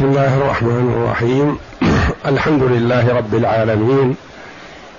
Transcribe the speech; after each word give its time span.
بسم 0.00 0.08
الله 0.08 0.36
الرحمن 0.36 0.92
الرحيم. 0.96 1.58
الحمد 2.32 2.62
لله 2.62 3.16
رب 3.16 3.34
العالمين. 3.34 4.16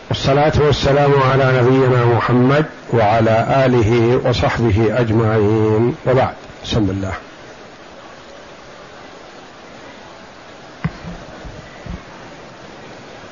والصلاة 0.10 0.52
والسلام 0.66 1.12
على 1.32 1.62
نبينا 1.62 2.06
محمد 2.06 2.66
وعلى 2.94 3.66
آله 3.66 4.20
وصحبه 4.30 5.00
أجمعين. 5.00 5.96
وبعد. 6.08 6.34
بسم 6.64 6.78
الله. 6.78 7.14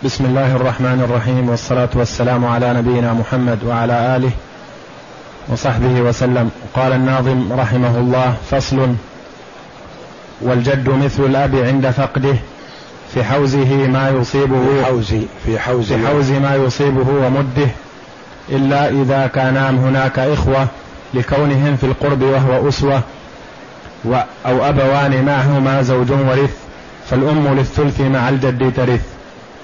بسم 0.06 0.26
الله 0.26 0.56
الرحمن 0.56 1.06
الرحيم. 1.10 1.50
والصلاة 1.50 1.90
والسلام 1.96 2.46
على 2.46 2.74
نبينا 2.74 3.14
محمد 3.14 3.64
وعلى 3.64 4.16
آله 4.16 4.32
وصحبه 5.50 6.02
وسلم. 6.02 6.52
قال 6.74 6.94
الناظم 6.94 7.54
رحمه 7.54 7.98
الله 7.98 8.36
فصل 8.52 9.09
والجد 10.42 10.90
مثل 10.90 11.26
الأب 11.26 11.56
عند 11.56 11.90
فقده 11.90 12.36
في 13.14 13.24
حوزه 13.24 13.88
ما 13.88 14.10
يصيبه 14.10 14.62
في 14.66 14.86
حوز 14.86 15.16
في 15.46 15.60
حوز 15.60 15.94
في 15.94 16.08
حوز 16.08 16.32
ما 16.32 16.56
يصيبه 16.56 17.10
ومده 17.10 17.70
إلا 18.50 18.90
إذا 18.90 19.28
كانا 19.28 19.70
هناك 19.70 20.20
إخوة 20.20 20.68
لكونهم 21.14 21.76
في 21.76 21.84
القرب 21.84 22.22
وهو 22.22 22.70
أسوة 22.70 23.02
أو 24.46 24.70
أبوان 24.70 25.26
معهما 25.26 25.82
زوج 25.82 26.12
ورث 26.12 26.58
فالأم 27.10 27.48
للثلث 27.48 28.02
مع 28.02 28.30
الجد 28.30 28.74
ترث. 28.74 29.02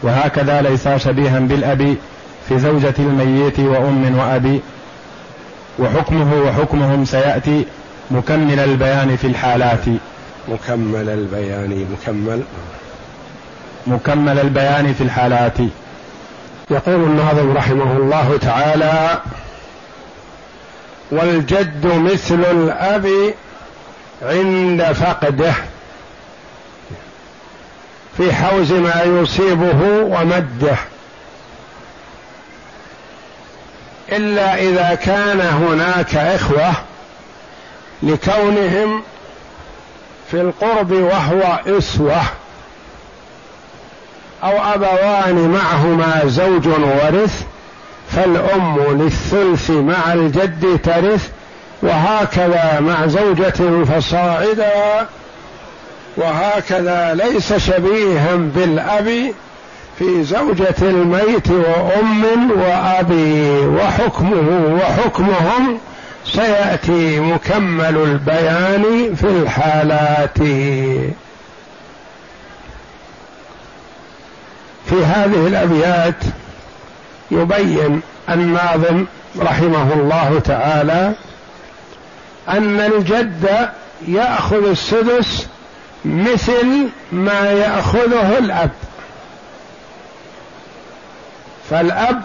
وهكذا 0.03 0.61
ليس 0.61 0.87
شبيها 0.87 1.39
بالأب 1.39 1.95
في 2.49 2.59
زوجة 2.59 2.93
الميت 2.99 3.59
وأم 3.59 4.17
وأبي 4.17 4.61
وحكمه 5.79 6.33
وحكمهم 6.41 7.05
سيأتي 7.05 7.65
مكمل 8.11 8.59
البيان 8.59 9.15
في 9.15 9.27
الحالات. 9.27 9.85
مكمل 10.47 11.09
البيان 11.09 11.87
مكمل. 11.91 12.43
مكمل 13.87 14.39
البيان 14.39 14.93
في 14.93 15.03
الحالات. 15.03 15.57
يقول 16.71 16.95
الناظم 16.95 17.57
رحمه 17.57 17.97
الله 17.97 18.37
تعالى 18.41 19.21
والجد 21.11 21.85
مثل 21.85 22.39
الأب 22.51 23.33
عند 24.21 24.83
فقده 24.83 25.53
في 28.17 28.33
حوز 28.33 28.71
ما 28.71 29.03
يصيبه 29.03 29.81
ومده. 30.01 30.75
إلا 34.11 34.55
إذا 34.55 34.95
كان 34.95 35.41
هناك 35.41 36.15
إخوة 36.15 36.71
لكونهم 38.03 39.03
في 40.35 40.41
القرب 40.41 40.91
وهو 40.91 41.59
إسوة. 41.77 42.21
أو 44.43 44.73
أبوان 44.73 45.49
معهما 45.49 46.21
زوج 46.25 46.67
ورث 46.67 47.43
فالأم 48.11 48.77
للثلث 48.89 49.69
مع 49.69 50.13
الجد 50.13 50.79
ترث 50.83 51.29
وهكذا 51.81 52.79
مع 52.79 53.07
زوجة 53.07 53.83
فصاعدا 53.85 55.07
وهكذا 56.17 57.13
ليس 57.13 57.53
شبيها 57.53 58.35
بالأب 58.35 59.33
في 59.99 60.23
زوجة 60.23 60.75
الميت 60.81 61.49
وأم 61.49 62.51
وأبي 62.51 63.65
وحكمه 63.67 64.79
وحكمهم 64.81 65.79
سيأتي 66.33 67.19
مكمل 67.19 67.97
البيان 67.97 69.15
في 69.15 69.27
الحالات. 69.27 70.37
في 74.89 75.05
هذه 75.05 75.47
الأبيات 75.47 76.15
يبين 77.31 78.01
الناظم 78.29 79.05
رحمه 79.39 79.93
الله 79.93 80.41
تعالى 80.45 81.13
أن 82.49 82.79
الجد 82.79 83.69
يأخذ 84.07 84.69
السدس 84.69 85.47
مثل 86.05 86.87
ما 87.11 87.51
يأخذه 87.51 88.37
الأب. 88.37 88.71
فالأب 91.69 92.21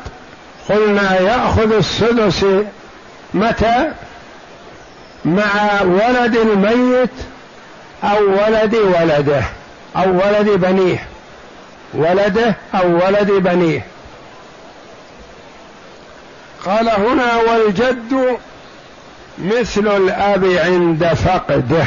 قلنا 0.69 1.21
يأخذ 1.21 1.73
السدس 1.73 2.45
متى؟ 3.35 3.93
مع 5.25 5.83
ولد 5.83 6.37
الميت 6.37 7.11
أو 8.05 8.31
ولد 8.31 8.75
ولده 8.75 9.43
أو 9.97 10.11
ولد 10.17 10.49
بنيه. 10.49 11.07
ولده 11.95 12.55
أو 12.75 13.07
ولد 13.07 13.31
بنيه. 13.31 13.87
قال 16.67 16.89
هنا 16.89 17.37
والجد 17.37 18.39
مثل 19.39 19.97
الأب 19.97 20.45
عند 20.45 21.07
فقده. 21.07 21.87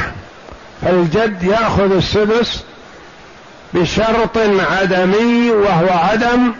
فالجد 0.82 1.42
يأخذ 1.42 1.96
السدس 1.96 2.64
بشرط 3.74 4.38
عدمي 4.70 5.50
وهو 5.50 5.88
عدم 5.88 6.52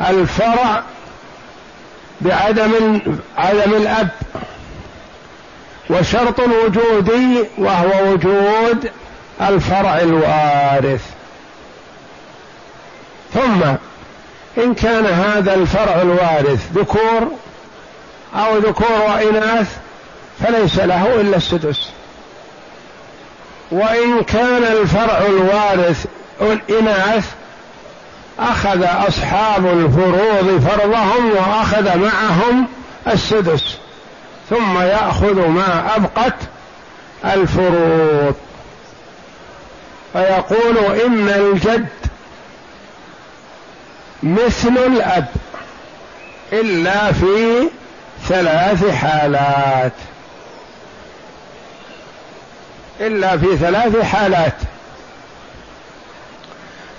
الفرع 0.00 0.82
بعدم 2.20 3.00
عدم 3.36 3.74
الاب. 3.74 4.08
وشرط 5.90 6.40
وجودي 6.40 7.44
وهو 7.58 8.12
وجود 8.12 8.90
الفرع 9.40 9.98
الوارث. 9.98 11.02
ثم 13.34 13.62
إن 14.58 14.74
كان 14.74 15.06
هذا 15.06 15.54
الفرع 15.54 16.02
الوارث 16.02 16.72
ذكور 16.74 17.32
أو 18.34 18.58
ذكور 18.58 19.02
وإناث 19.08 19.76
فليس 20.44 20.78
له 20.78 21.20
إلا 21.20 21.36
السدس. 21.36 21.90
وإن 23.70 24.22
كان 24.22 24.64
الفرع 24.64 25.18
الوارث 25.18 26.06
اناث 26.70 27.24
أخذ 28.38 28.84
أصحاب 28.84 29.66
الفروض 29.66 30.68
فرضهم 30.68 31.30
وأخذ 31.30 31.96
معهم 31.96 32.66
السدس 33.06 33.76
ثم 34.50 34.78
يأخذ 34.78 35.46
ما 35.46 35.96
أبقت 35.96 36.34
الفروض. 37.24 38.34
فيقول 40.12 40.76
إن 40.78 41.28
الجد 41.28 41.88
مثل 44.22 44.78
الأب 44.86 45.26
إلا 46.52 47.12
في 47.12 47.68
ثلاث 48.28 48.90
حالات. 48.90 49.92
إلا 53.00 53.38
في 53.38 53.56
ثلاث 53.56 54.02
حالات. 54.02 54.56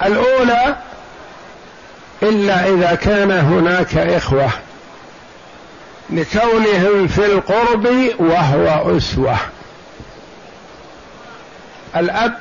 الأولى 0.06 0.76
إلا 2.24 2.68
إذا 2.68 2.96
كان 2.96 3.32
هناك 3.32 3.98
إخوة 3.98 4.50
لكونهم 6.10 7.08
في 7.08 7.26
القرب 7.26 7.88
وهو 8.20 8.98
أسوة. 8.98 9.38
الأب 11.96 12.40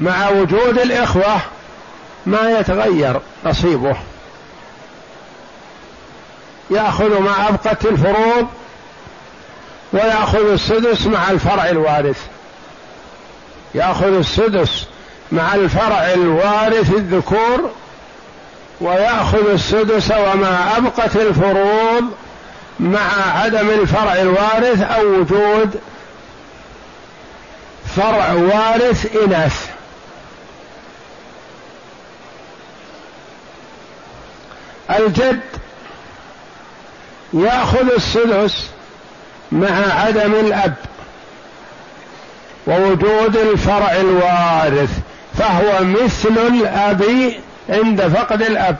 مع 0.00 0.28
وجود 0.28 0.78
الإخوة 0.78 1.40
ما 2.26 2.58
يتغير 2.60 3.20
نصيبه. 3.44 3.96
يأخذ 6.70 7.20
ما 7.20 7.48
ابقت 7.48 7.84
الفروض 7.84 8.46
ويأخذ 9.92 10.52
السدس 10.52 11.06
مع 11.06 11.30
الفرع 11.30 11.68
الوارث. 11.68 12.26
يأخذ 13.74 14.12
السدس 14.12 14.86
مع 15.32 15.54
الفرع 15.54 16.12
الوارث 16.12 16.90
الذكور 16.90 17.70
ويأخذ 18.80 19.50
السدس 19.50 20.10
وما 20.10 20.76
أبقت 20.76 21.16
الفروض 21.16 22.04
مع 22.80 23.38
عدم 23.42 23.70
الفرع 23.70 24.12
الوارث 24.12 24.82
أو 24.82 25.06
وجود 25.06 25.80
فرع 27.96 28.32
وارث 28.32 29.16
إناث. 29.24 29.66
الجد 34.90 35.40
يأخذ 37.32 37.92
السدس 37.96 38.66
مع 39.52 39.92
عدم 39.92 40.34
الأب 40.34 40.74
ووجود 42.66 43.36
الفرع 43.36 43.92
الوارث. 43.92 44.90
فهو 45.38 45.84
مثل 45.84 46.38
الأب 46.38 47.32
عند 47.68 48.02
فقد 48.02 48.42
الأب. 48.42 48.76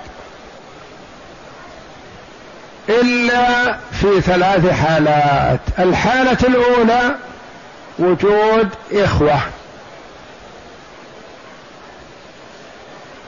إلا 2.89 3.77
في 3.93 4.21
ثلاث 4.21 4.71
حالات. 4.71 5.61
الحالة 5.79 6.39
الأولى 6.45 7.15
وجود 7.99 8.69
إخوة. 8.93 9.41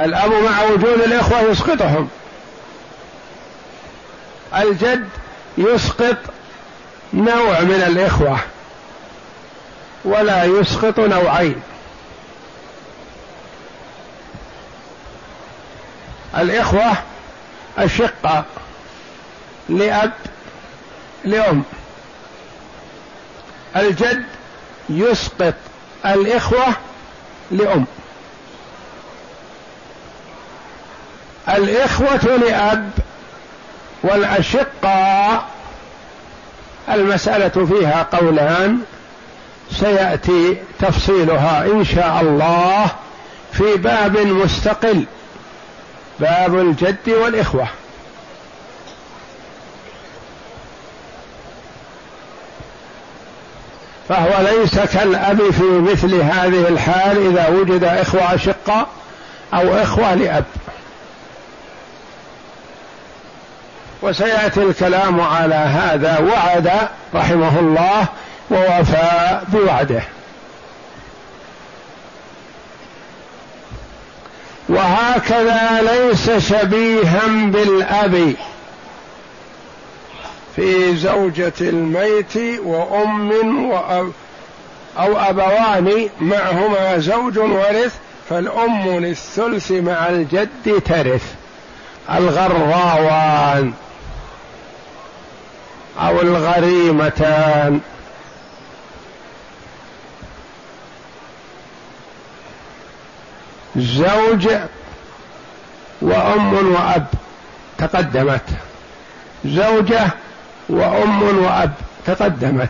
الأب 0.01 0.31
مع 0.31 0.63
وجود 0.63 1.01
الإخوة 1.01 1.41
يسقطهم. 1.41 2.09
الجد 4.57 5.09
يسقط 5.59 6.17
نوع 7.15 7.61
من 7.61 7.85
الإخوة. 7.87 8.39
ولا 10.05 10.45
يسقط 10.45 11.01
نوعين. 11.01 11.63
الإخوة 16.39 16.93
الشقة 17.79 18.45
لأب 19.69 20.13
لأم. 21.25 21.63
الجد 23.77 24.25
يسقط 24.89 25.55
الإخوة 26.07 26.67
لأم. 27.51 27.85
الإخوة 31.49 32.37
لأب 32.37 32.91
والأشقاء 34.03 35.49
المسألة 36.89 37.67
فيها 37.67 38.03
قولان 38.13 38.79
سيأتي 39.73 40.57
تفصيلها 40.79 41.65
إن 41.65 41.85
شاء 41.85 42.21
الله 42.21 42.87
في 43.53 43.77
باب 43.77 44.19
مستقل. 44.19 45.05
باب 46.21 46.59
الجد 46.59 47.09
والإخوة. 47.09 47.69
فهو 54.09 54.43
ليس 54.43 54.79
كالأب 54.79 55.51
في 55.51 55.63
مثل 55.63 56.15
هذه 56.15 56.69
الحال 56.69 57.27
إذا 57.27 57.49
وجد 57.49 57.85
إخوة 57.85 58.35
أشقاء 58.35 58.87
أو 59.55 59.75
إخوة 59.83 60.15
لأب. 60.15 60.45
وسيأتي 64.03 64.63
الكلام 64.63 65.21
على 65.21 65.55
هذا 65.55 66.19
وعد 66.19 66.71
رحمه 67.15 67.59
الله 67.59 68.07
ووفى 68.51 69.41
بوعده. 69.49 70.03
وهكذا 74.79 75.81
ليس 75.83 76.31
شبيها 76.31 77.27
بالأب. 77.27 78.35
في 80.57 80.97
زوجة 80.97 81.53
الميت 81.61 82.37
وأم 82.65 83.31
وأب 83.71 84.13
أو 84.99 85.17
أبوان 85.19 86.09
معهما 86.21 86.99
زوج 86.99 87.39
ورث 87.39 87.95
فالأم 88.31 88.89
للثلث 88.89 89.71
مع 89.71 90.09
الجد 90.09 90.83
ترث. 90.85 91.35
الغراوان 92.11 93.73
أو 96.01 96.21
الغريمتان. 96.21 97.81
زوج 103.77 104.49
وأم 106.03 106.75
وأب 106.75 107.07
تقدمت. 107.79 108.45
زوجة 109.45 110.07
وأم 110.69 111.39
وأب 111.45 111.73
تقدمت. 112.07 112.69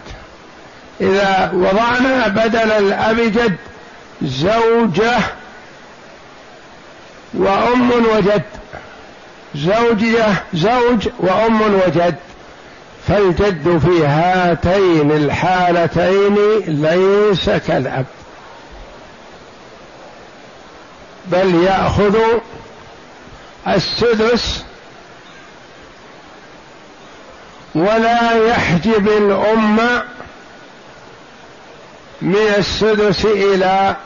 إذا 1.01 1.51
وضعنا 1.55 2.29
بدل 2.29 2.71
الأب 2.73 3.17
جد 3.21 3.57
زوجة 4.23 5.19
وأم 7.35 7.91
وجد. 7.91 8.43
زوجية 9.55 10.43
زوج 10.55 11.09
وأم 11.19 11.63
وجد. 11.63 12.15
فالجد 13.09 13.79
في 13.79 14.07
هاتين 14.07 15.13
الحالتين 15.13 16.37
ليس 16.67 17.51
كالأب. 17.51 18.07
بل 21.33 21.55
يأخذ 21.65 22.17
السدس 23.69 24.65
ولا 27.75 28.49
يحجب 28.49 29.09
الأم 29.09 29.77
من 32.23 32.55
السدس 32.59 33.25
إلى 33.25 33.97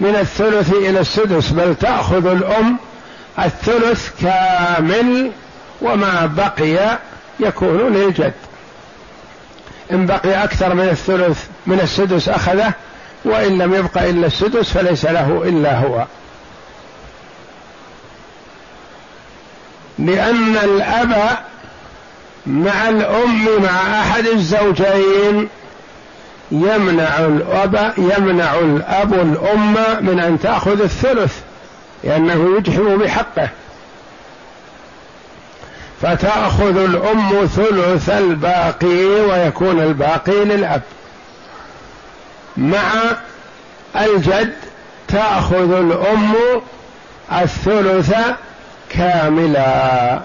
من 0.00 0.16
الثلث 0.16 0.72
إلى 0.72 1.00
السدس 1.00 1.48
بل 1.50 1.74
تأخذ 1.74 2.26
الأم 2.26 2.76
الثلث 3.38 4.10
كامل 4.22 5.30
وما 5.82 6.26
بقي 6.26 6.98
يكون 7.40 7.92
للجد. 7.92 8.32
إن 9.92 10.06
بقي 10.06 10.44
أكثر 10.44 10.74
من 10.74 10.88
الثلث 10.88 11.44
من 11.66 11.80
السدس 11.80 12.28
أخذه 12.28 12.72
وإن 13.24 13.58
لم 13.58 13.74
يبق 13.74 14.02
إلا 14.02 14.26
السدس 14.26 14.70
فليس 14.70 15.04
له 15.04 15.42
إلا 15.44 15.78
هو. 15.78 16.06
لأن 19.98 20.56
الأب 20.56 21.38
مع 22.46 22.88
الأم 22.88 23.62
مع 23.62 24.00
أحد 24.00 24.26
الزوجين 24.26 25.48
يمنع 26.50 27.18
الأب 27.18 27.92
يمنع 27.98 28.54
الأب 28.54 29.14
الأم 29.14 29.74
من 30.00 30.20
أن 30.20 30.40
تأخذ 30.40 30.82
الثلث 30.82 31.38
لأنه 32.04 32.56
يجحم 32.56 32.96
بحقه. 32.96 33.48
فتأخذ 36.02 36.76
الأم 36.76 37.46
ثلث 37.46 38.08
الباقي 38.08 39.04
ويكون 39.04 39.80
الباقي 39.80 40.44
للأب. 40.44 40.82
مع 42.56 42.92
الجد 43.96 44.54
تأخذ 45.08 45.72
الأم 45.72 46.34
الثلث 47.32 48.14
كاملا 48.96 50.20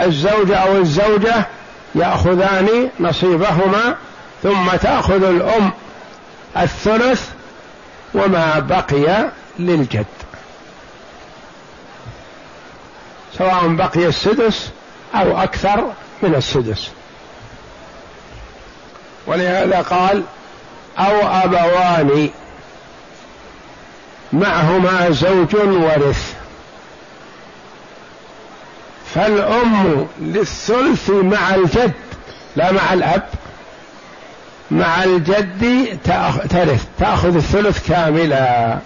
الزوج 0.00 0.50
أو 0.50 0.76
الزوجة 0.76 1.46
يأخذان 1.94 2.88
نصيبهما 3.00 3.96
ثم 4.42 4.70
تأخذ 4.82 5.24
الأم 5.24 5.70
الثلث 6.56 7.28
وما 8.14 8.58
بقي 8.58 9.28
للجد. 9.58 10.06
سواء 13.38 13.68
بقي 13.68 14.06
السدس 14.06 14.70
أو 15.14 15.42
أكثر 15.42 15.92
من 16.22 16.34
السدس. 16.34 16.90
ولهذا 19.26 19.80
قال 19.82 20.22
أو 20.98 21.28
أبوان 21.44 22.30
معهما 24.32 25.10
زوج 25.10 25.54
ورث 25.54 26.39
فالأم 29.14 30.06
للثلث 30.20 31.10
مع 31.10 31.54
الجد 31.54 31.92
لا 32.56 32.72
مع 32.72 32.92
الأب 32.92 33.22
مع 34.70 35.04
الجد 35.04 35.98
ترث 36.50 36.84
تأخذ 36.98 37.36
الثلث 37.36 37.88
كاملا. 37.88 38.78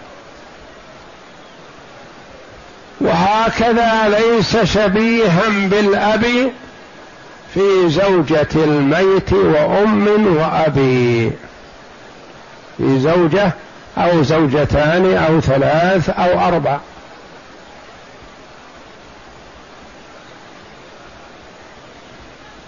وهكذا 3.00 4.08
ليس 4.08 4.56
شبيها 4.56 5.42
بالأب 5.48 6.24
في 7.54 7.88
زوجة 7.88 8.48
الميت 8.54 9.32
وأم 9.32 10.36
وأبي 10.36 11.32
في 12.78 13.00
زوجة 13.00 13.52
أو 13.98 14.22
زوجتان 14.22 15.16
أو 15.16 15.40
ثلاث 15.40 16.10
أو 16.10 16.48
أربع. 16.48 16.78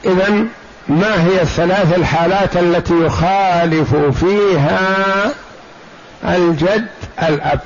إذا 0.06 0.46
ما 0.88 1.24
هي 1.24 1.42
الثلاث 1.42 1.98
الحالات 1.98 2.56
التي 2.56 2.94
يخالف 2.94 3.94
فيها 3.94 5.32
الجد 6.24 6.88
الأب؟ 7.22 7.60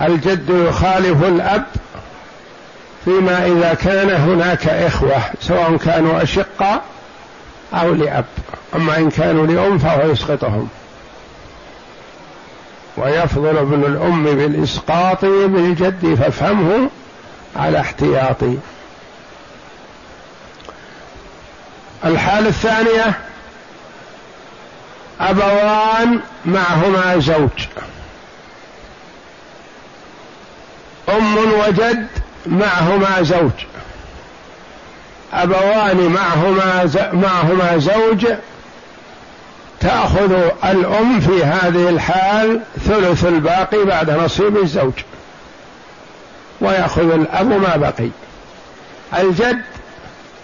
الجد 0.00 0.50
يخالف 0.50 1.24
الأب 1.24 1.64
فيما 3.04 3.46
إذا 3.46 3.74
كان 3.74 4.10
هناك 4.10 4.68
إخوة 4.68 5.20
سواء 5.40 5.76
كانوا 5.76 6.22
أشقاء 6.22 6.82
أو 7.74 7.94
لأب. 7.94 8.24
أما 8.74 8.96
إن 8.96 9.10
كانوا 9.10 9.46
لأم 9.46 9.78
فهو 9.78 10.10
يسقطهم. 10.10 10.68
ويفضل 12.96 13.58
ابن 13.58 13.84
الأم 13.84 14.24
بالإسقاط 14.24 15.24
بالجد 15.24 16.14
فافهمه 16.14 16.90
على 17.56 17.80
احتياطي. 17.80 18.56
الحالة 22.04 22.48
الثانية 22.48 23.12
أبوان 25.20 26.20
معهما 26.44 27.18
زوج. 27.18 27.66
أم 31.08 31.36
وجد 31.36 32.06
معهما 32.46 33.22
زوج. 33.22 33.50
أبوان 35.32 35.96
معهما 35.96 36.90
معهما 37.12 37.78
زوج. 37.78 38.26
تأخذ 39.80 40.32
الأم 40.64 41.20
في 41.20 41.44
هذه 41.44 41.88
الحال 41.88 42.60
ثلث 42.86 43.24
الباقي 43.24 43.84
بعد 43.84 44.10
نصيب 44.10 44.56
الزوج. 44.56 44.92
ويأخذ 46.60 47.10
الأب 47.10 47.46
ما 47.46 47.76
بقي. 47.76 48.08
الجد 49.18 49.62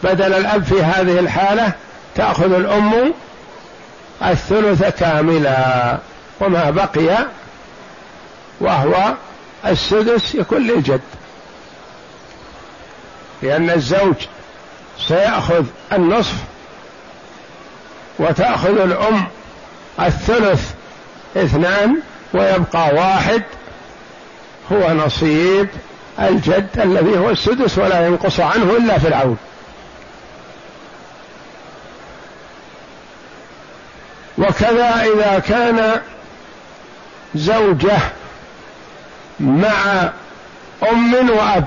بدل 0.06 0.34
الأب 0.34 0.64
في 0.64 0.82
هذه 0.82 1.18
الحالة 1.18 1.72
تأخذ 2.14 2.52
الأم 2.52 3.14
الثلث 4.22 4.98
كاملا 4.98 5.98
وما 6.40 6.70
بقي 6.70 7.26
وهو 8.60 9.14
السدس 9.66 10.34
يكون 10.34 10.66
للجد 10.66 11.00
لأن 13.42 13.70
الزوج 13.70 14.14
سيأخذ 15.08 15.64
النصف 15.92 16.34
وتأخذ 18.18 18.80
الأم 18.80 19.26
الثلث 20.00 20.70
اثنان 21.36 21.96
ويبقى 22.34 22.94
واحد 22.94 23.42
هو 24.72 24.92
نصيب 24.92 25.68
الجد 26.20 26.68
الذي 26.78 27.18
هو 27.18 27.30
السدس 27.30 27.78
ولا 27.78 28.06
ينقص 28.06 28.40
عنه 28.40 28.76
إلا 28.76 28.98
في 28.98 29.08
العون. 29.08 29.36
وكذا 34.38 35.05
إذا 35.14 35.38
كان 35.38 36.00
زوجة 37.35 37.99
مع 39.40 40.11
أم 40.93 41.31
وأب 41.31 41.64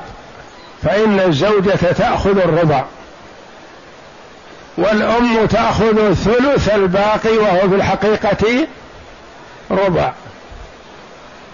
فإن 0.84 1.20
الزوجة 1.20 1.76
تأخذ 1.76 2.38
الربع 2.38 2.86
والأم 4.78 5.46
تأخذ 5.46 6.14
ثلث 6.14 6.70
الباقي 6.70 7.38
وهو 7.38 7.70
في 7.70 7.76
الحقيقة 7.76 8.68
ربع 9.72 10.14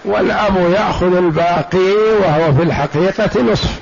والأب 0.04 0.56
يأخذ 0.72 1.16
الباقي 1.16 1.92
وهو 2.20 2.54
في 2.54 2.62
الحقيقة 2.62 3.42
نصف. 3.42 3.80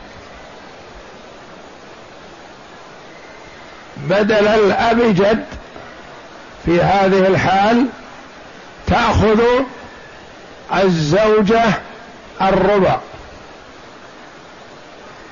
بدل 3.97 4.49
الأب 4.49 5.01
جد 5.01 5.45
في 6.65 6.81
هذه 6.81 7.27
الحال 7.27 7.87
تأخذ 8.87 9.41
الزوجة 10.75 11.65
الربع. 12.43 12.99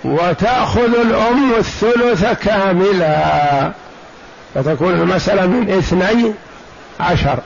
وتأخذ 0.04 1.00
الأم 1.00 1.54
الثلث 1.54 2.24
كاملا. 2.24 3.72
فتكون 4.54 4.92
المسألة 4.94 5.46
من 5.46 5.70
اثني 5.70 6.32
عشر. 7.00 7.38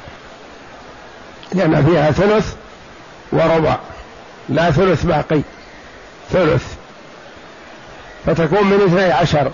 لأن 1.53 1.87
فيها 1.87 2.11
ثلث 2.11 2.55
وربع. 3.33 3.77
لا 4.49 4.71
ثلث 4.71 5.05
باقي. 5.05 5.41
ثلث. 6.33 6.65
فتكون 8.27 8.67
من 8.67 8.81
اثني 8.87 9.13
عشر. 9.13 9.51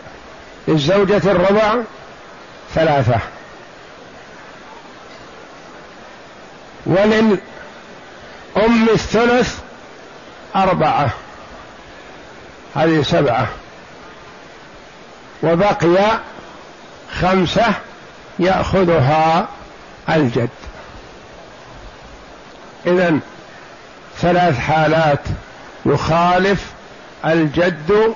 للزوجة 0.69 1.31
الربع 1.31 1.75
ثلاثة. 2.75 3.19
وللأم 6.87 7.39
الثلث 8.95 9.59
أربعة. 10.57 11.11
هذه 12.75 13.03
سبعة. 13.03 13.49
وبقي 15.43 16.19
خمسة 17.21 17.75
يأخذها 18.39 19.49
الجد. 20.09 20.49
إذا 22.87 23.19
ثلاث 24.21 24.59
حالات 24.59 25.21
يخالف 25.87 26.73
الجد 27.25 28.15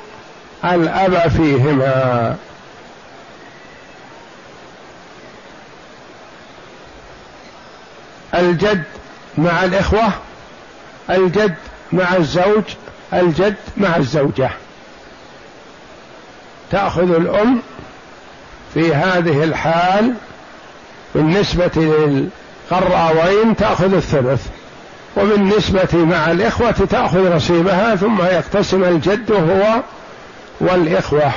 الأب 0.64 1.30
فيهما. 1.30 2.36
الجد 8.34 8.82
مع 9.38 9.64
الإخوة 9.64 10.08
الجد 11.10 11.54
مع 11.92 12.16
الزوج 12.16 12.62
الجد 13.12 13.54
مع 13.76 13.96
الزوجة. 13.96 14.50
تأخذ 16.70 17.14
الأم 17.14 17.62
في 18.74 18.94
هذه 18.94 19.44
الحال 19.44 20.14
بالنسبة 21.14 21.70
للقراوين 22.70 23.56
تأخذ 23.56 23.94
الثلث 23.94 24.46
وبالنسبة 25.16 25.88
مع 25.94 26.30
الإخوة 26.30 26.70
تأخذ 26.70 27.36
نصيبها 27.36 27.96
ثم 27.96 28.22
يقتسم 28.22 28.84
الجد 28.84 29.32
هو 29.32 29.82
والإخوة. 30.60 31.32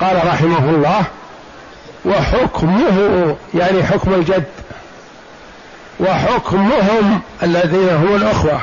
قال 0.00 0.26
رحمه 0.26 0.70
الله 0.70 1.04
وحكمه 2.04 3.36
يعني 3.54 3.84
حكم 3.84 4.14
الجد 4.14 4.44
وحكمهم 6.00 7.20
الذين 7.42 7.88
هم 7.88 8.16
الأخوة. 8.16 8.60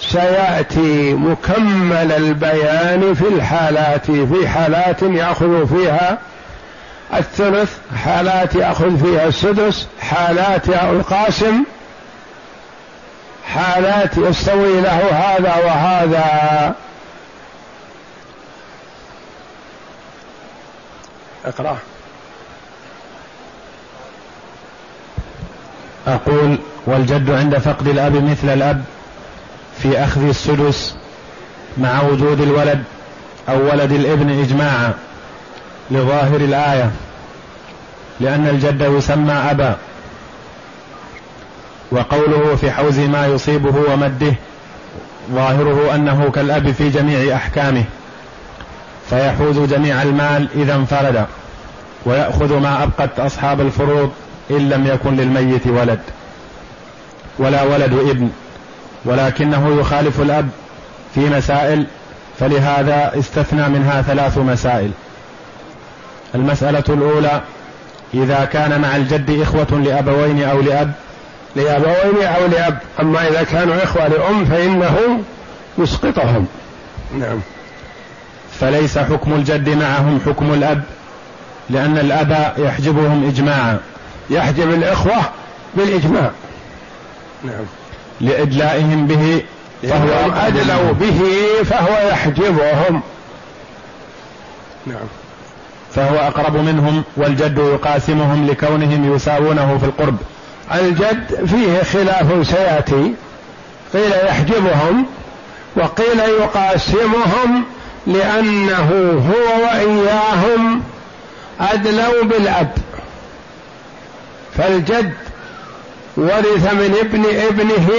سيأتي 0.00 1.14
مكمل 1.14 2.12
البيان 2.12 3.14
في 3.14 3.28
الحالات 3.28 4.10
في 4.10 4.48
حالات 4.48 5.02
يأخذ 5.02 5.66
فيها 5.66 6.18
الثلث 7.14 7.72
حالات 8.04 8.54
يأخذ 8.54 9.04
فيها 9.04 9.26
السدس 9.26 9.86
حالات 10.00 10.68
القاسم 10.68 11.64
حالات 13.54 14.16
يستوي 14.16 14.80
له 14.80 15.00
هذا 15.12 15.54
وهذا. 15.64 16.74
اقرأ. 21.44 21.78
أقول 26.06 26.58
والجد 26.86 27.30
عند 27.30 27.58
فقد 27.58 27.88
الأب 27.88 28.24
مثل 28.24 28.48
الأب 28.48 28.84
في 29.78 30.04
أخذ 30.04 30.28
السدس 30.28 30.96
مع 31.78 32.02
وجود 32.02 32.40
الولد 32.40 32.82
أو 33.48 33.70
ولد 33.70 33.92
الابن 33.92 34.40
إجماعا 34.40 34.94
لظاهر 35.90 36.36
الآية 36.36 36.90
لأن 38.20 38.48
الجد 38.48 38.80
يسمى 38.80 39.32
أبا 39.32 39.76
وقوله 41.90 42.56
في 42.56 42.70
حوز 42.70 42.98
ما 42.98 43.26
يصيبه 43.26 43.92
ومده 43.92 44.34
ظاهره 45.32 45.94
أنه 45.94 46.30
كالأب 46.30 46.72
في 46.72 46.90
جميع 46.90 47.36
أحكامه 47.36 47.84
فيحوز 49.10 49.58
جميع 49.58 50.02
المال 50.02 50.48
إذا 50.54 50.74
انفرد 50.74 51.26
ويأخذ 52.06 52.58
ما 52.58 52.82
أبقت 52.82 53.20
أصحاب 53.20 53.60
الفروض 53.60 54.12
إن 54.50 54.68
لم 54.68 54.86
يكن 54.86 55.16
للميت 55.16 55.66
ولد 55.66 56.00
ولا 57.38 57.62
ولد 57.62 57.92
ابن 57.92 58.30
ولكنه 59.04 59.80
يخالف 59.80 60.20
الأب 60.20 60.48
في 61.14 61.20
مسائل 61.20 61.86
فلهذا 62.40 63.12
استثنى 63.18 63.68
منها 63.68 64.02
ثلاث 64.02 64.38
مسائل. 64.38 64.90
المسألة 66.34 66.84
الأولى 66.88 67.40
إذا 68.14 68.44
كان 68.44 68.80
مع 68.80 68.96
الجد 68.96 69.40
إخوة 69.42 69.80
لأبوين 69.84 70.42
أو 70.44 70.60
لأب 70.60 70.92
لأبوين 71.56 72.26
أو 72.26 72.46
لأب 72.46 72.78
أما 73.00 73.28
إذا 73.28 73.42
كانوا 73.42 73.84
إخوة 73.84 74.08
لأم 74.08 74.44
فإنه 74.44 75.20
يسقطهم 75.78 76.46
نعم. 77.18 77.40
فليس 78.60 78.98
حكم 78.98 79.32
الجد 79.34 79.68
معهم 79.68 80.20
حكم 80.26 80.54
الأب 80.54 80.82
لأن 81.70 81.98
الأب 81.98 82.52
يحجبهم 82.58 83.28
إجماعا. 83.28 83.78
يحجب 84.30 84.70
الإخوة 84.70 85.16
بالإجماع. 85.74 86.30
نعم. 87.44 87.64
لإدلائهم 88.20 89.06
به 89.06 89.42
فهو 89.82 90.32
أدلوا 90.46 90.92
به 90.92 91.22
فهو 91.64 92.08
يحجبهم. 92.08 93.02
نعم. 94.86 95.06
فهو 95.94 96.16
أقرب 96.16 96.56
منهم 96.56 97.02
والجد 97.16 97.58
يقاسمهم 97.58 98.46
لكونهم 98.46 99.14
يساوونه 99.14 99.78
في 99.78 99.86
القرب. 99.86 100.16
الجد 100.74 101.46
فيه 101.46 101.82
خلاف 101.82 102.46
سيأتي. 102.46 103.14
قيل 103.92 104.12
يحجبهم 104.26 105.06
وقيل 105.76 106.18
يقاسمهم 106.18 107.64
لأنه 108.06 108.90
هو 109.30 109.64
وإياهم 109.64 110.82
أدلوا 111.60 112.24
بالأب. 112.24 112.72
فالجد 114.58 115.12
ورث 116.16 116.72
من 116.72 116.96
ابن 117.00 117.24
ابنه 117.48 117.90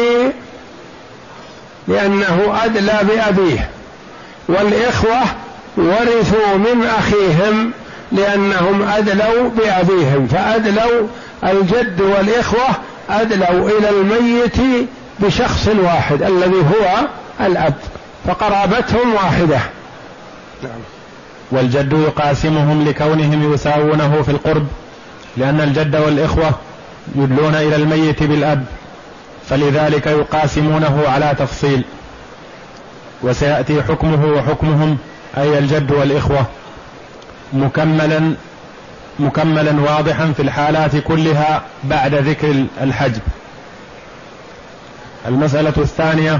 لأنه 1.87 2.59
أدلى 2.63 2.99
بأبيه 3.03 3.69
والإخوة 4.47 5.21
ورثوا 5.77 6.57
من 6.57 6.83
أخيهم 6.97 7.71
لأنهم 8.11 8.81
أدلوا 8.81 9.49
بأبيهم 9.49 10.27
فأدلوا 10.27 11.07
الجد 11.43 12.01
والإخوة 12.01 12.67
أدلوا 13.09 13.69
إلى 13.69 13.89
الميت 13.89 14.87
بشخص 15.19 15.67
واحد 15.67 16.21
الذي 16.23 16.57
هو 16.57 17.07
الأب 17.45 17.73
فقرابتهم 18.27 19.13
واحدة. 19.13 19.59
نعم. 20.63 20.79
والجد 21.51 21.93
يقاسمهم 21.93 22.87
لكونهم 22.87 23.53
يساوونه 23.53 24.21
في 24.21 24.31
القرب. 24.31 24.67
لأن 25.37 25.61
الجد 25.61 25.95
والإخوة 25.95 26.51
يدلون 27.15 27.55
إلى 27.55 27.75
الميت 27.75 28.23
بالأب 28.23 28.65
فلذلك 29.49 30.07
يقاسمونه 30.07 31.03
على 31.07 31.35
تفصيل. 31.39 31.83
وسيأتي 33.21 33.83
حكمه 33.83 34.25
وحكمهم 34.25 34.97
أي 35.37 35.57
الجد 35.59 35.91
والإخوة 35.91 36.45
مكملا 37.53 38.33
مكملا 39.19 39.81
واضحا 39.81 40.33
في 40.35 40.41
الحالات 40.41 40.95
كلها 40.97 41.61
بعد 41.83 42.15
ذكر 42.15 42.65
الحجب. 42.81 43.21
المسألة 45.27 45.73
الثانية 45.77 46.39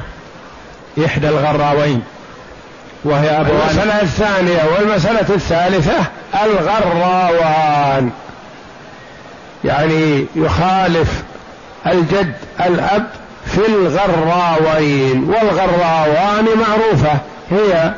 إحدى 1.06 1.30
الغراوين 1.30 2.02
وهي 3.04 3.30
أبوان. 3.30 3.62
المسألة 3.62 4.02
الثانية 4.02 4.64
والمسألة 4.64 5.36
الثالثة 5.36 5.98
الغراوان. 6.44 8.12
يعني 9.66 10.26
يخالف 10.36 11.24
الجد 11.88 12.34
الأب 12.66 13.08
في 13.46 13.62
الغراوين 13.68 15.24
والغراوان 15.24 16.46
معروفة 16.46 17.20
هي 17.52 17.94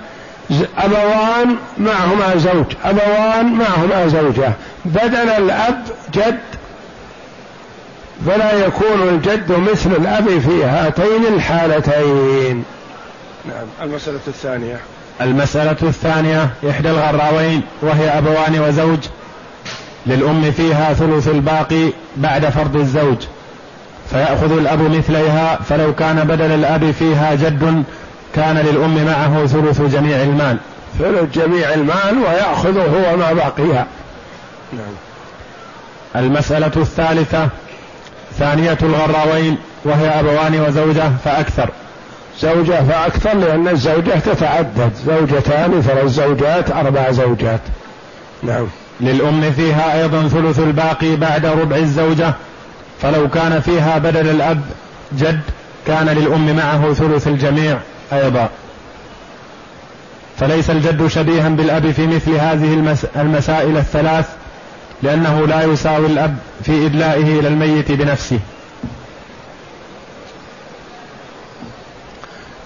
أبوان 0.78 1.56
معهما 1.78 2.38
زوج 2.38 2.66
أبوان 2.86 3.54
معهما 3.54 4.08
زوجة. 4.08 4.52
بدل 4.86 5.30
الأب 5.30 5.84
جد 6.14 6.40
فلا 8.28 8.66
يكون 8.66 9.10
الجد 9.10 9.52
مثل 9.52 9.92
الأب 9.92 10.40
في 10.40 10.64
هاتين 10.64 11.26
الحالتين. 11.34 12.64
نعم. 13.46 13.90
المسألة 13.90 14.20
الثانية. 14.28 14.80
المسألة 15.22 15.78
الثانية 15.84 16.50
إحدى 16.70 16.90
الغراوين 16.90 17.62
وهي 17.82 18.18
أبوان 18.18 18.60
وزوج. 18.60 19.00
للأم 20.06 20.52
فيها 20.52 20.94
ثلث 20.94 21.28
الباقي 21.28 21.90
بعد 22.18 22.46
فرض 22.46 22.76
الزوج 22.76 23.18
فيأخذ 24.10 24.58
الأب 24.58 24.82
مثليها 24.82 25.60
فلو 25.70 25.96
كان 25.96 26.24
بدل 26.24 26.52
الأب 26.52 26.92
فيها 26.92 27.36
جد 27.36 27.84
كان 28.36 28.58
للأم 28.58 29.06
معه 29.06 29.46
ثلث 29.46 29.82
جميع 29.82 30.22
المال. 30.22 30.58
ثلث 31.00 31.38
جميع 31.38 31.74
المال 31.74 32.18
ويأخذ 32.28 32.78
هو 32.80 33.18
ما 33.18 33.34
بقي 33.34 33.86
نعم. 34.74 34.94
المسألة 36.16 36.72
الثالثة 36.78 37.50
ثانية 38.40 38.78
الغراوين 38.84 39.58
وهي 39.84 40.20
أبوان 40.20 40.60
وزوجة 40.60 41.12
فأكثر. 41.26 41.70
زوجة 42.42 42.84
فأكثر 42.84 43.34
لأن 43.34 43.68
الزوجة 43.68 44.20
تتعدد 44.20 44.92
زوجتان 45.08 45.82
ثلاث 45.82 46.06
زوجات 46.06 46.72
أربع 46.72 47.12
زوجات. 47.12 47.62
نعم. 48.44 48.68
للأم 49.02 49.52
فيها 49.52 50.02
أيضا 50.02 50.28
ثلث 50.28 50.60
الباقي 50.60 51.16
بعد 51.16 51.46
ربع 51.46 51.76
الزوجة 51.76 52.34
فلو 53.02 53.30
كان 53.30 53.60
فيها 53.60 53.98
بدل 53.98 54.30
الأب 54.30 54.62
جد 55.18 55.42
كان 55.88 56.10
للأم 56.10 56.56
معه 56.56 56.94
ثلث 56.94 57.28
الجميع 57.28 57.78
أيضا. 58.14 58.50
فليس 60.40 60.70
الجد 60.70 61.08
شبيها 61.08 61.50
بالأب 61.50 61.92
في 61.92 62.08
مثل 62.08 62.32
هذه 62.32 63.00
المسائل 63.16 63.78
الثلاث 63.78 64.26
لأنه 65.04 65.48
لا 65.48 65.64
يساوي 65.64 66.08
الأب 66.08 66.38
في 66.64 66.86
إدلائه 66.86 67.40
إلى 67.40 67.48
الميت 67.48 67.92
بنفسه. 67.92 68.40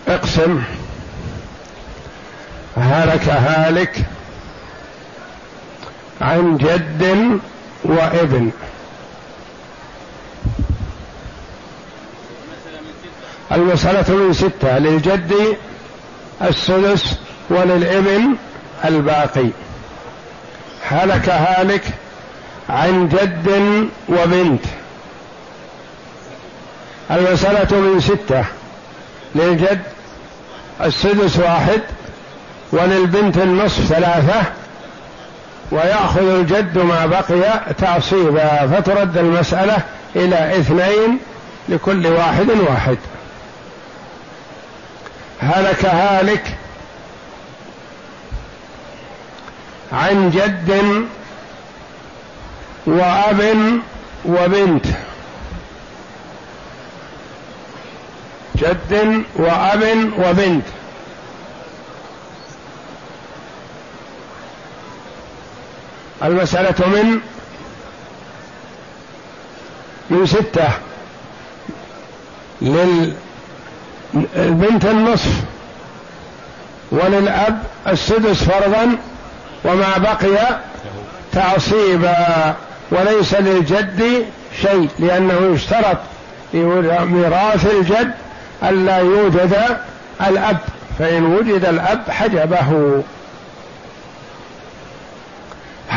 أقسم 0.07 0.61
هلك 2.77 3.29
هالك 3.29 4.05
عن 6.21 6.57
جد 6.57 7.39
وابن. 7.83 8.51
المسألة 13.51 14.15
من 14.15 14.33
ستة 14.33 14.77
للجد 14.77 15.57
السدس 16.41 17.17
وللابن 17.49 18.35
الباقي. 18.85 19.49
هلك 20.83 21.29
هالك 21.29 21.83
عن 22.69 23.09
جد 23.09 23.49
وبنت. 24.09 24.65
المسألة 27.11 27.79
من 27.79 27.99
ستة 27.99 28.45
للجد 29.35 29.81
السدس 30.83 31.37
واحد 31.37 31.81
وللبنت 32.71 33.37
النصف 33.37 33.85
ثلاثة. 33.85 34.60
ويأخذ 35.71 36.29
الجد 36.29 36.77
ما 36.77 37.05
بقي 37.05 37.73
تعصيبا 37.77 38.67
فترد 38.67 39.17
المسألة 39.17 39.77
إلى 40.15 40.59
اثنين 40.59 41.19
لكل 41.69 42.07
واحد 42.07 42.49
واحد. 42.69 42.97
هلك 45.39 45.85
هالك 45.85 46.57
عن 49.91 50.29
جد 50.29 51.05
وأب 52.85 53.41
وبنت؟ 54.25 54.85
جد 58.55 59.23
وأب 59.35 60.11
وبنت. 60.17 60.65
المسألة 66.23 66.87
من 66.87 67.19
من 70.09 70.25
ستة 70.25 70.69
للبنت 72.61 73.15
النصف 74.85 75.33
وللأب 76.91 77.63
السدس 77.87 78.43
فرضا 78.43 78.97
وما 79.63 79.97
بقي 79.97 80.59
تعصيبا 81.33 82.55
وليس 82.91 83.33
للجد 83.33 84.25
شيء 84.61 84.89
لأنه 84.99 85.51
يشترط 85.55 85.97
في 86.51 86.57
ميراث 87.11 87.73
الجد 87.73 88.11
ألا 88.63 88.97
يوجد 88.97 89.57
الأب 90.27 90.57
فإن 90.99 91.25
وجد 91.25 91.65
الأب 91.65 92.01
حجبه. 92.09 93.01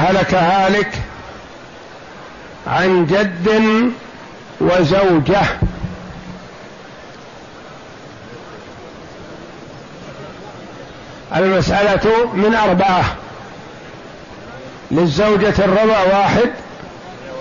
هلك 0.05 0.35
هالك 0.35 0.93
عن 2.67 3.07
جد 3.07 3.51
وزوجة. 4.61 5.43
المسألة 11.37 12.31
من 12.35 12.55
أربعة 12.55 13.05
للزوجة 14.90 15.55
الربع 15.59 16.03
واحد 16.03 16.51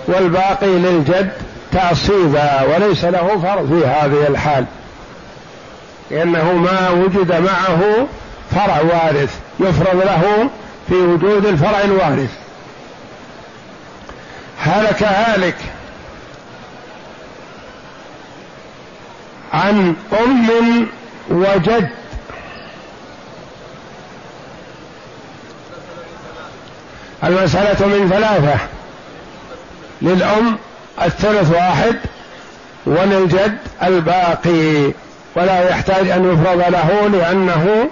والباقي 0.06 0.66
للجد 0.66 1.32
تعصيبا 1.72 2.62
وليس 2.62 3.04
له 3.04 3.40
فرض 3.42 3.68
في 3.68 3.86
هذه 3.86 4.26
الحال 4.28 4.64
لأنه 6.10 6.52
ما 6.52 6.90
وجد 6.90 7.32
معه 7.32 8.06
فرع 8.50 8.80
وارث 8.80 9.38
يفرض 9.60 9.96
له 9.96 10.48
في 10.88 10.94
وجود 10.94 11.46
الفرع 11.46 11.80
الوارث. 11.80 12.43
هلك 14.64 15.02
هالك 15.02 15.56
عن 19.52 19.96
أم 20.24 20.86
وجد. 21.28 21.88
المسألة 27.24 27.86
من 27.86 28.08
ثلاثة 28.10 28.58
للأم 30.02 30.58
الثلث 31.02 31.50
واحد 31.50 31.96
وللجد 32.86 33.58
الباقي. 33.82 34.92
ولا 35.36 35.68
يحتاج 35.70 36.08
أن 36.08 36.32
يفرض 36.32 36.72
له 36.72 37.08
لأنه 37.08 37.90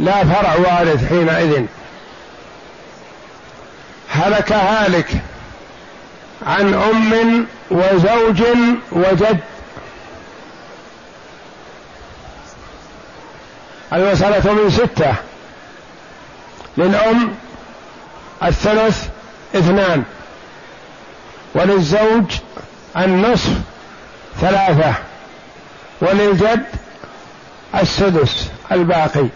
لا 0.00 0.24
فرع 0.24 0.54
وارث 0.54 1.08
حينئذ. 1.08 1.64
هلك 4.08 4.52
هالك. 4.52 5.29
عن 6.46 6.74
أم 6.74 7.46
وزوج 7.70 8.42
وجد. 8.92 9.40
المسألة 13.92 14.52
من 14.52 14.70
ستة. 14.70 15.14
للأم 16.76 17.34
الثلث 18.42 19.08
اثنان. 19.54 20.02
وللزوج 21.54 22.32
النصف 22.96 23.52
ثلاثة. 24.40 24.94
وللجد 26.00 26.64
السدس 27.74 28.48
الباقي. 28.72 29.26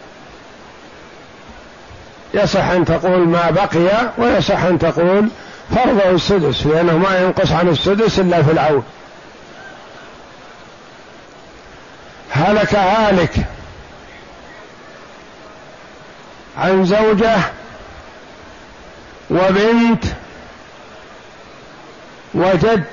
يصح 2.35 2.65
أن 2.65 2.85
تقول 2.85 3.29
ما 3.29 3.51
بقي 3.51 4.11
ويصح 4.19 4.63
أن 4.63 4.79
تقول 4.79 5.29
فرضه 5.71 6.11
السدس 6.11 6.67
لأنه 6.67 6.99
ما 6.99 7.19
ينقص 7.21 7.53
عن 7.53 7.69
السدس 7.69 8.19
إلا 8.19 8.43
في 8.43 8.51
العون. 8.51 8.85
هلك 12.31 12.75
هالك 12.75 13.47
عن 16.59 16.85
زوجة 16.85 17.37
وبنت 19.31 20.05
وجد 22.35 22.85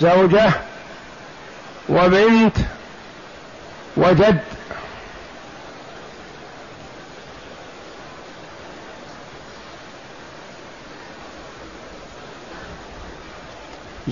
زوجة 0.00 0.50
وبنت 1.88 2.56
وجد 3.96 4.38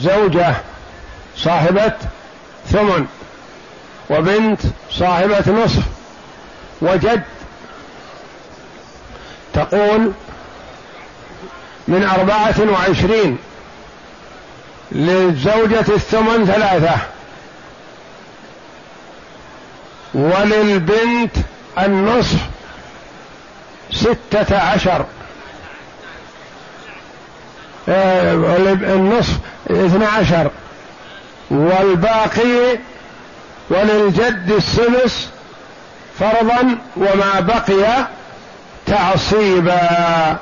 زوجة 0.01 0.55
صاحبة 1.37 1.93
ثمن 2.71 3.07
وبنت 4.11 4.61
صاحبة 4.91 5.65
نصف 5.65 5.83
وجد 6.81 7.23
تقول 9.55 10.13
من 11.89 12.05
أربعة 12.05 12.55
وعشرين 12.73 13.39
للزوجة 14.93 15.81
الثمن 15.81 16.47
ثلاثة 16.47 16.97
وللبنت 20.15 21.37
النصف 21.79 22.39
ستة 23.93 24.59
عشر. 24.59 25.05
آه، 27.89 28.35
النصف 28.73 29.39
اثنى 29.71 30.05
عشر. 30.05 30.51
والباقي 31.51 32.79
وللجد 33.71 34.51
السدس 34.51 35.29
فرضا 36.19 36.79
وما 36.97 37.41
بقي 37.41 38.07
تعصيبا. 38.87 40.37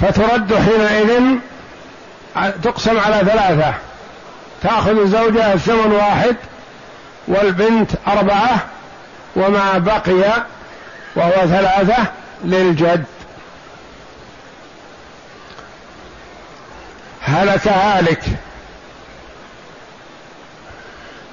فترد 0.00 0.54
حينئذ 0.54 1.38
تقسم 2.62 3.00
على 3.00 3.18
ثلاثة. 3.18 3.74
تأخذ 4.62 4.98
الزوجة 4.98 5.52
الثمن 5.52 5.92
واحد 5.92 6.36
والبنت 7.28 7.90
أربعة 8.08 8.58
وما 9.36 9.78
بقي 9.78 10.44
وهو 11.16 11.46
ثلاثة 11.46 12.06
للجد. 12.44 13.04
هلك 17.30 17.68
هالك 17.68 18.22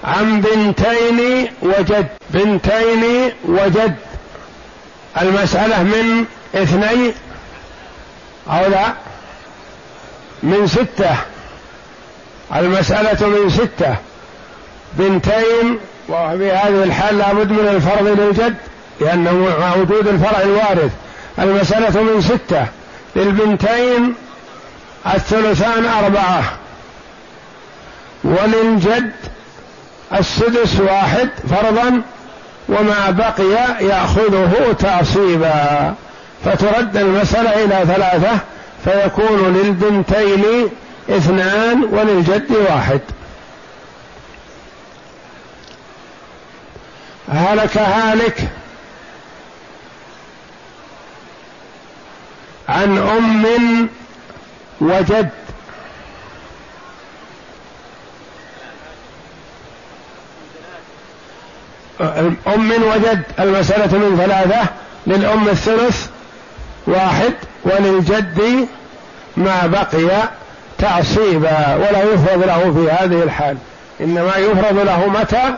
عن 0.03 0.41
بنتين 0.41 1.47
وجد 1.62 2.07
بنتين 2.29 3.31
وجد. 3.45 3.95
المسألة 5.21 5.83
من 5.83 6.25
اثنين 6.55 7.13
أو 8.49 8.69
لا؟ 8.69 8.93
من 10.43 10.67
ستة. 10.67 11.15
المسألة 12.55 13.27
من 13.27 13.49
ستة. 13.49 13.95
بنتين 14.93 15.79
وفي 16.10 16.51
هذه 16.51 16.83
الحال 16.83 17.17
لابد 17.17 17.51
من 17.51 17.67
الفرض 17.67 18.07
للجد 18.07 18.55
لأنه 19.01 19.57
مع 19.60 19.75
وجود 19.75 20.07
الفرع 20.07 20.41
الوارث. 20.41 20.91
المسألة 21.39 22.01
من 22.01 22.21
ستة. 22.21 22.65
للبنتين 23.15 24.15
الثلثان 25.05 25.86
أربعة. 25.86 26.43
وللجد 28.23 29.12
السدس 30.13 30.79
واحد 30.79 31.29
فرضا 31.49 32.01
وما 32.69 33.10
بقي 33.10 33.86
يأخذه 33.86 34.75
تعصيبا. 34.79 35.93
فترد 36.45 36.97
المسألة 36.97 37.63
إلى 37.63 37.93
ثلاثة 37.95 38.39
فيكون 38.86 39.53
للبنتين 39.53 40.69
اثنان 41.10 41.83
وللجد 41.83 42.51
واحد. 42.51 43.01
هلك 47.33 47.77
هالك 47.77 48.49
عن 52.69 52.97
أم 52.97 53.89
وجد. 54.82 55.30
أم 62.48 62.72
وجد 62.72 63.24
المسألة 63.40 63.98
من 63.98 64.18
ثلاثة 64.18 64.70
للأم 65.08 65.48
الثلث 65.48 66.08
واحد 66.88 67.34
وللجد 67.63 68.68
ما 69.38 69.68
بقي 69.68 70.30
تعصيبا 70.78 71.76
ولا 71.76 72.04
يفرض 72.04 72.44
له 72.44 72.74
في 72.74 72.92
هذه 72.92 73.24
الحال. 73.24 73.58
إنما 74.02 74.36
يفرض 74.36 74.80
له 74.80 75.08
متى؟ 75.08 75.56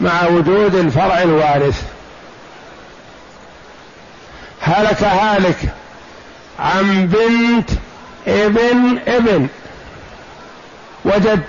مع 0.00 0.26
وجود 0.26 0.74
الفرع 0.74 1.22
الوارث. 1.22 1.82
هلك 4.60 5.02
هالك 5.02 5.58
عن 6.58 7.06
بنت 7.06 7.70
ابن 8.26 8.98
ابن 9.06 9.48
وجد 11.04 11.42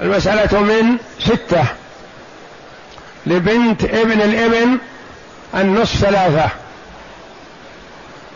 المسألة 0.00 0.60
من 0.60 0.96
ستة 1.20 1.64
لبنت 3.26 3.84
ابن 3.84 4.20
الابن 4.20 4.78
النصف 5.54 5.96
ثلاثة 5.96 6.48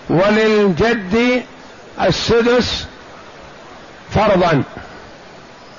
وللجد 0.08 1.42
السدس 2.00 2.86
فرضا 4.14 4.62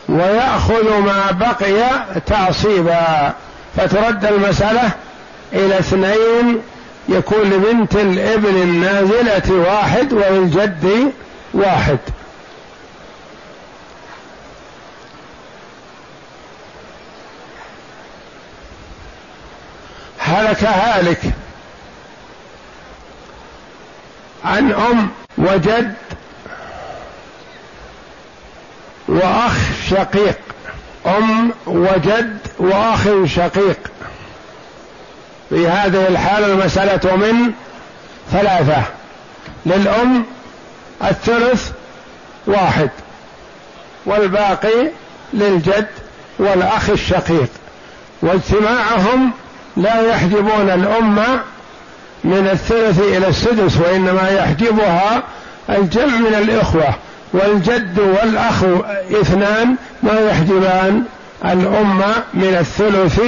ويأخذ 0.09 0.97
ما 0.97 1.31
بقي 1.31 2.05
تعصيبا. 2.25 3.33
فترد 3.77 4.25
المسألة 4.25 4.91
إلى 5.53 5.79
اثنين 5.79 6.61
يكون 7.09 7.49
لبنت 7.49 7.95
الابن 7.95 8.61
النازلة 8.61 9.53
واحد 9.53 10.13
وللجد 10.13 11.11
واحد. 11.53 11.97
هلك 20.19 20.63
هالك. 20.63 21.21
عن 24.45 24.71
أم 24.71 25.09
وجد 25.37 25.93
وأخ 29.07 29.57
شقيق. 29.89 30.39
أم 31.05 31.51
وجد 31.67 32.37
وأخ 32.59 33.07
شقيق. 33.25 33.79
في 35.49 35.67
هذه 35.67 36.07
الحاله 36.07 36.45
المسألة 36.45 37.15
من 37.15 37.51
ثلاثة. 38.31 38.83
للأم 39.65 40.23
الثلث 41.03 41.71
واحد 42.47 42.89
والباقي 44.05 44.89
للجد 45.33 45.87
والأخ 46.39 46.89
الشقيق. 46.89 47.49
واجتماعهم 48.21 49.31
لا 49.77 50.01
يحجبون 50.01 50.69
الأمة 50.69 51.41
من 52.23 52.49
الثلث 52.51 52.99
إلى 52.99 53.27
السدس 53.27 53.77
وإنما 53.77 54.29
يحجبها 54.29 55.23
الجمع 55.69 56.15
من 56.15 56.35
الإخوة. 56.35 56.95
والجد 57.33 57.99
والأخ 57.99 58.63
اثنان 59.21 59.75
ما 60.03 60.19
يحجبان 60.19 61.03
الأم 61.45 62.01
من 62.33 62.57
الثلث 62.59 63.21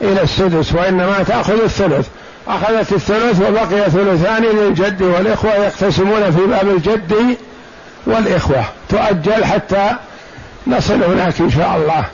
إلى 0.00 0.22
السدس 0.22 0.72
وإنما 0.72 1.22
تأخذ 1.22 1.62
الثلث. 1.62 2.08
أخذت 2.48 2.92
الثلث 2.92 3.40
وبقي 3.40 3.90
ثلثان 3.90 4.42
للجد 4.42 5.02
والإخوة 5.02 5.54
يقتسمون 5.54 6.30
في 6.30 6.46
باب 6.46 6.68
الجد 6.68 7.36
والإخوة. 8.06 8.64
تؤجل 8.88 9.44
حتى 9.44 9.90
نصل 10.66 11.02
هناك 11.02 11.40
إن 11.40 11.50
شاء 11.50 11.76
الله. 11.76 12.04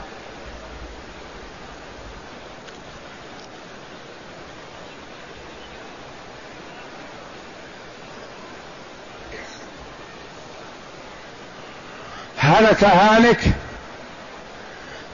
هلك 12.37 12.83
هالك 12.83 13.39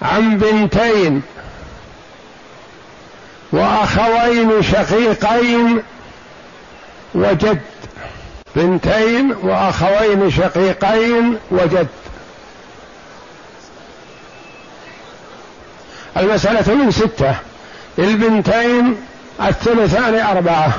عن 0.02 0.38
بنتين. 0.38 1.22
وأخوين 3.52 4.64
شقيقين 4.64 5.84
وجد 7.16 7.62
بنتين 8.56 9.32
وأخوين 9.32 10.32
شقيقين 10.32 11.38
وجد. 11.52 11.88
المسألة 16.18 16.76
من 16.76 16.92
ستة 16.92 17.36
البنتين 18.00 18.96
الثلثان 19.42 20.16
أربعة. 20.16 20.74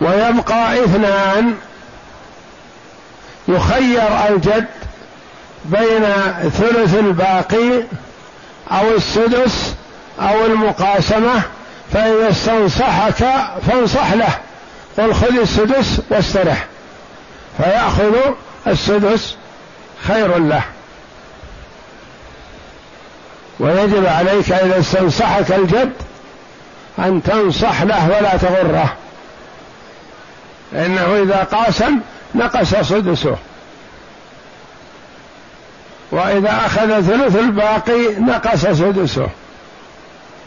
ويبقى 0.00 0.84
اثنان. 0.84 1.54
يخير 3.48 4.28
الجد 4.28 4.66
بين 5.64 6.04
ثلث 6.50 6.94
الباقي 6.94 7.82
أو 8.70 8.90
السدس 8.96 9.74
أو 10.20 10.46
المقاسمة 10.46 11.42
فإذا 11.92 12.30
استنصحك 12.30 13.24
فانصح 13.68 14.12
له 14.12 14.38
قل 14.98 15.14
خذ 15.14 15.38
السدس 15.38 16.00
واسترح 16.10 16.66
فيأخذ 17.56 18.16
السدس 18.66 19.36
خير 20.08 20.38
له. 20.38 20.62
ويجب 23.60 24.06
عليك 24.06 24.52
إذا 24.52 24.80
استنصحك 24.80 25.52
الجد 25.52 25.92
أن 26.98 27.22
تنصح 27.22 27.82
له 27.82 28.06
ولا 28.06 28.36
تغره. 28.36 28.96
انه 30.72 31.22
إذا 31.22 31.46
قاسم 31.52 31.98
نقص 32.34 32.74
سدسه. 32.74 33.36
وإذا 36.10 36.62
أخذ 36.66 37.00
ثلث 37.00 37.36
الباقي 37.36 38.14
نقص 38.18 38.60
سدسه. 38.60 39.28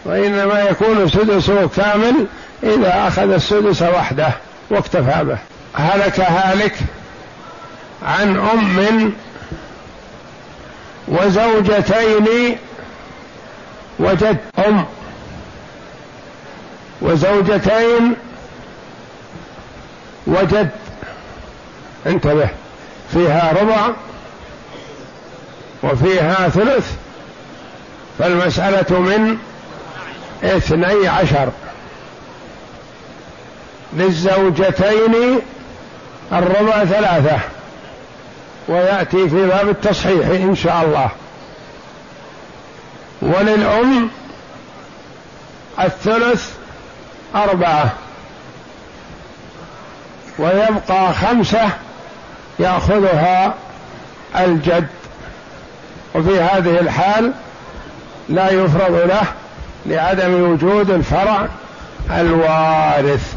وإنما 0.05 0.61
يكون 0.61 1.09
سدسه 1.09 1.67
كامل 1.67 2.27
إذا 2.63 3.07
أخذ 3.07 3.31
السدس 3.31 3.81
وحده 3.81 4.29
واكتفى 4.69 5.23
به. 5.23 5.37
هلك 5.73 6.19
هالك 6.19 6.75
عن 8.03 8.37
أم 8.37 9.13
وزوجتين 11.07 12.57
وجد 13.99 14.37
أم 14.67 14.85
وزوجتين 17.01 18.15
وجد 20.27 20.69
انتبه 22.05 22.49
فيها 23.13 23.53
ربع 23.61 23.87
وفيها 25.83 26.49
ثلث 26.49 26.91
فالمسألة 28.19 28.99
من 28.99 29.37
اثني 30.45 31.07
عشر 31.07 31.49
للزوجتين 33.93 35.41
الربع 36.31 36.85
ثلاثة. 36.85 37.39
ويأتي 38.67 39.29
في 39.29 39.47
باب 39.47 39.69
التصحيح 39.69 40.27
إن 40.27 40.55
شاء 40.55 40.83
الله. 40.85 41.09
وللأم 43.21 44.09
الثلث 45.79 46.49
أربعة. 47.35 47.93
ويبقى 50.39 51.13
خمسة 51.13 51.69
يأخذها 52.59 53.53
الجد. 54.37 54.87
وفي 56.15 56.41
هذه 56.41 56.79
الحال 56.79 57.31
لا 58.29 58.51
يفرض 58.51 58.91
له 58.91 59.23
لعدم 59.85 60.51
وجود 60.51 60.89
الفرع 60.89 61.47
الوارث. 62.11 63.33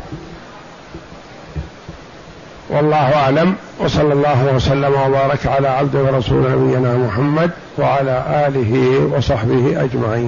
والله 2.71 3.15
أعلم. 3.15 3.55
وصلى 3.79 4.13
الله 4.13 4.53
وسلم 4.55 4.93
وبارك 4.93 5.47
على 5.47 5.69
عبد 5.69 5.97
ورسول 5.97 6.43
نبينا 6.53 6.97
محمد 6.97 7.51
وعلى 7.79 8.47
آله 8.49 8.99
وصحبه 9.17 9.85
أجمعين. 9.85 10.27